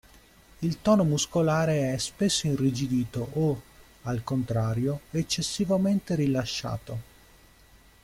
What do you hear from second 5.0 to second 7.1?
eccessivamente rilasciato.